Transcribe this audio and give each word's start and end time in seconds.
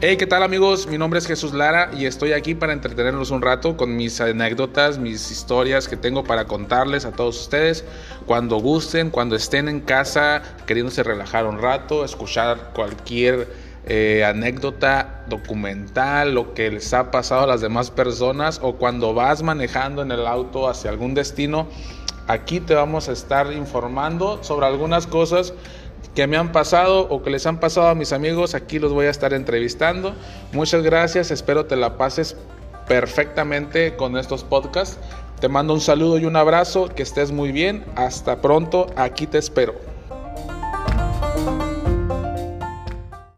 Hey, 0.00 0.16
¿qué 0.16 0.28
tal 0.28 0.44
amigos? 0.44 0.86
Mi 0.86 0.96
nombre 0.96 1.18
es 1.18 1.26
Jesús 1.26 1.52
Lara 1.52 1.90
y 1.92 2.06
estoy 2.06 2.32
aquí 2.32 2.54
para 2.54 2.72
entretenerlos 2.72 3.32
un 3.32 3.42
rato 3.42 3.76
con 3.76 3.96
mis 3.96 4.20
anécdotas, 4.20 4.96
mis 4.96 5.32
historias 5.32 5.88
que 5.88 5.96
tengo 5.96 6.22
para 6.22 6.44
contarles 6.44 7.04
a 7.04 7.10
todos 7.10 7.40
ustedes 7.40 7.84
cuando 8.24 8.60
gusten, 8.60 9.10
cuando 9.10 9.34
estén 9.34 9.68
en 9.68 9.80
casa 9.80 10.40
queriéndose 10.66 11.02
relajar 11.02 11.46
un 11.46 11.60
rato, 11.60 12.04
escuchar 12.04 12.70
cualquier 12.76 13.52
eh, 13.86 14.22
anécdota 14.24 15.24
documental, 15.28 16.32
lo 16.32 16.54
que 16.54 16.70
les 16.70 16.94
ha 16.94 17.10
pasado 17.10 17.42
a 17.42 17.46
las 17.48 17.60
demás 17.60 17.90
personas 17.90 18.60
o 18.62 18.76
cuando 18.76 19.14
vas 19.14 19.42
manejando 19.42 20.02
en 20.02 20.12
el 20.12 20.28
auto 20.28 20.68
hacia 20.68 20.90
algún 20.90 21.14
destino. 21.14 21.66
Aquí 22.28 22.60
te 22.60 22.74
vamos 22.74 23.08
a 23.08 23.12
estar 23.12 23.52
informando 23.52 24.44
sobre 24.44 24.66
algunas 24.66 25.08
cosas 25.08 25.54
que 26.14 26.26
me 26.26 26.36
han 26.36 26.52
pasado 26.52 27.02
o 27.08 27.22
que 27.22 27.30
les 27.30 27.46
han 27.46 27.60
pasado 27.60 27.88
a 27.88 27.94
mis 27.94 28.12
amigos, 28.12 28.54
aquí 28.54 28.78
los 28.78 28.92
voy 28.92 29.06
a 29.06 29.10
estar 29.10 29.32
entrevistando. 29.32 30.14
Muchas 30.52 30.82
gracias, 30.82 31.30
espero 31.30 31.66
te 31.66 31.76
la 31.76 31.96
pases 31.96 32.36
perfectamente 32.88 33.96
con 33.96 34.16
estos 34.16 34.42
podcasts. 34.42 34.98
Te 35.40 35.48
mando 35.48 35.74
un 35.74 35.80
saludo 35.80 36.18
y 36.18 36.24
un 36.24 36.34
abrazo, 36.34 36.88
que 36.88 37.04
estés 37.04 37.30
muy 37.30 37.52
bien. 37.52 37.84
Hasta 37.94 38.40
pronto, 38.40 38.86
aquí 38.96 39.28
te 39.28 39.38
espero. 39.38 39.87